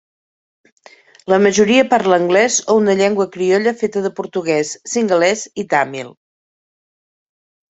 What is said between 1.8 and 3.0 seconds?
parla anglès o una